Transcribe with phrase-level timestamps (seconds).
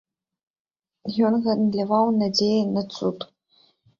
[1.27, 3.17] Ён гандляваў надзеяй на цуд.